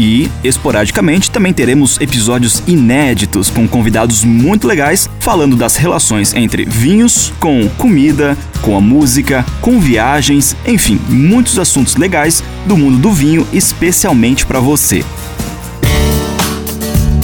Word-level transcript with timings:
E, 0.00 0.30
esporadicamente, 0.42 1.30
também 1.30 1.52
teremos 1.52 2.00
episódios 2.00 2.62
inéditos 2.66 3.50
com 3.50 3.68
convidados 3.68 4.24
muito 4.24 4.66
legais 4.66 5.10
falando 5.20 5.56
das 5.56 5.76
relações 5.76 6.32
entre 6.32 6.64
vinhos 6.64 7.30
com 7.38 7.68
comida, 7.76 8.34
com 8.62 8.74
a 8.74 8.80
música, 8.80 9.44
com 9.60 9.78
viagens, 9.78 10.56
enfim, 10.66 10.98
muitos 11.06 11.58
assuntos 11.58 11.96
legais 11.96 12.42
do 12.64 12.78
mundo 12.78 12.96
do 12.96 13.12
vinho, 13.12 13.46
especialmente 13.52 14.46
para 14.46 14.58
você. 14.58 15.04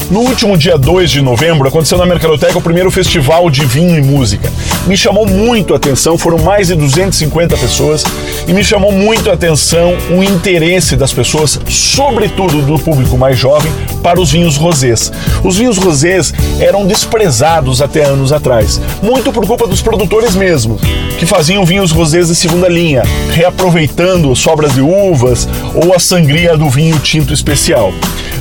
No 0.09 0.21
último 0.21 0.57
dia 0.57 0.77
2 0.77 1.11
de 1.11 1.21
novembro, 1.21 1.67
aconteceu 1.67 1.97
na 1.97 2.05
Mercadoteca 2.05 2.57
o 2.57 2.61
primeiro 2.61 2.89
festival 2.89 3.49
de 3.49 3.65
vinho 3.65 3.97
e 3.97 4.01
música. 4.01 4.49
Me 4.85 4.95
chamou 4.95 5.27
muito 5.27 5.73
a 5.73 5.77
atenção, 5.77 6.17
foram 6.17 6.37
mais 6.37 6.67
de 6.67 6.75
250 6.75 7.57
pessoas, 7.57 8.05
e 8.47 8.53
me 8.53 8.63
chamou 8.63 8.89
muito 8.89 9.29
a 9.29 9.33
atenção 9.33 9.93
o 10.09 10.23
interesse 10.23 10.95
das 10.95 11.11
pessoas, 11.11 11.59
sobretudo 11.67 12.61
do 12.61 12.79
público 12.79 13.17
mais 13.17 13.37
jovem, 13.37 13.69
para 14.01 14.21
os 14.21 14.31
vinhos 14.31 14.55
rosés. 14.55 15.11
Os 15.43 15.57
vinhos 15.57 15.77
rosés 15.77 16.33
eram 16.57 16.87
desprezados 16.87 17.81
até 17.81 18.05
anos 18.05 18.31
atrás, 18.31 18.79
muito 19.03 19.33
por 19.33 19.45
culpa 19.45 19.67
dos 19.67 19.81
produtores 19.81 20.35
mesmo, 20.35 20.79
que 21.19 21.25
faziam 21.25 21.65
vinhos 21.65 21.91
rosés 21.91 22.29
de 22.29 22.35
segunda 22.35 22.69
linha, 22.69 23.03
reaproveitando 23.31 24.33
sobras 24.37 24.73
de 24.73 24.81
uvas 24.81 25.49
ou 25.75 25.93
a 25.93 25.99
sangria 25.99 26.55
do 26.55 26.69
vinho 26.69 26.97
tinto 26.99 27.33
especial. 27.33 27.93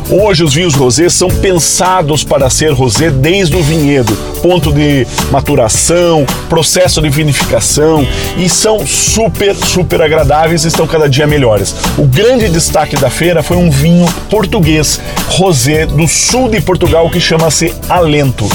Hoje 0.08 0.44
os 0.44 0.54
vinhos 0.54 0.74
rosés 0.74 1.12
são 1.12 1.28
pensados 1.28 2.22
para 2.22 2.48
ser 2.48 2.72
rosé 2.72 3.10
desde 3.10 3.56
o 3.56 3.62
vinhedo, 3.62 4.16
ponto 4.40 4.72
de 4.72 5.04
maturação, 5.32 6.24
processo 6.48 7.02
de 7.02 7.08
vinificação 7.08 8.06
e 8.36 8.48
são 8.48 8.86
super, 8.86 9.56
super 9.56 10.00
agradáveis 10.00 10.64
e 10.64 10.68
estão 10.68 10.86
cada 10.86 11.08
dia 11.08 11.26
melhores. 11.26 11.74
O 11.98 12.06
grande 12.06 12.48
destaque 12.48 12.96
da 12.96 13.10
feira 13.10 13.42
foi 13.42 13.56
um 13.56 13.68
vinho 13.68 14.06
português 14.30 15.00
rosé 15.28 15.86
do 15.86 16.06
sul 16.06 16.48
de 16.48 16.60
Portugal 16.60 17.10
que 17.10 17.18
chama-se 17.18 17.74
Alento. 17.88 18.48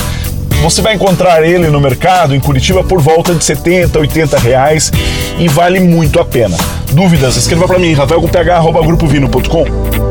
Você 0.64 0.82
vai 0.82 0.94
encontrar 0.94 1.44
ele 1.44 1.68
no 1.68 1.82
mercado 1.82 2.34
em 2.34 2.40
Curitiba 2.40 2.82
por 2.82 3.02
volta 3.02 3.36
de 3.36 3.44
70, 3.44 4.00
80 4.00 4.40
reais 4.40 4.90
e 5.38 5.50
vale 5.50 5.82
muito 5.82 6.18
a 6.18 6.24
pena. 6.24 6.56
Dúvidas? 6.94 7.36
Escreva 7.36 7.68
para 7.68 7.80
mim, 7.80 7.94
rafael.ph.grupovino.com. 7.94 10.11